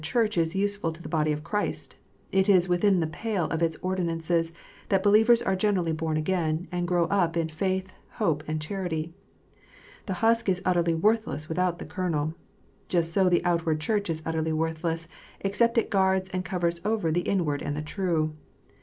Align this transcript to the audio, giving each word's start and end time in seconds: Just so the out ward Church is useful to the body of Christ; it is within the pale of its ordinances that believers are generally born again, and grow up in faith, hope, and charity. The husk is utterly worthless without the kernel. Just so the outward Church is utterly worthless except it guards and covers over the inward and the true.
Just 0.03 0.11
so 0.11 0.15
the 0.15 0.15
out 0.15 0.15
ward 0.25 0.31
Church 0.31 0.37
is 0.41 0.55
useful 0.55 0.91
to 0.93 1.01
the 1.03 1.09
body 1.09 1.31
of 1.31 1.43
Christ; 1.43 1.95
it 2.31 2.49
is 2.49 2.67
within 2.67 3.01
the 3.01 3.05
pale 3.05 3.45
of 3.45 3.61
its 3.61 3.77
ordinances 3.83 4.51
that 4.89 5.03
believers 5.03 5.43
are 5.43 5.55
generally 5.55 5.91
born 5.91 6.17
again, 6.17 6.67
and 6.71 6.87
grow 6.87 7.03
up 7.05 7.37
in 7.37 7.49
faith, 7.49 7.93
hope, 8.13 8.41
and 8.47 8.59
charity. 8.59 9.13
The 10.07 10.13
husk 10.25 10.49
is 10.49 10.59
utterly 10.65 10.95
worthless 10.95 11.47
without 11.47 11.77
the 11.77 11.85
kernel. 11.85 12.33
Just 12.89 13.13
so 13.13 13.29
the 13.29 13.45
outward 13.45 13.79
Church 13.79 14.09
is 14.09 14.23
utterly 14.25 14.53
worthless 14.53 15.07
except 15.41 15.77
it 15.77 15.91
guards 15.91 16.29
and 16.29 16.43
covers 16.43 16.81
over 16.83 17.11
the 17.11 17.19
inward 17.21 17.61
and 17.61 17.77
the 17.77 17.83
true. 17.83 18.33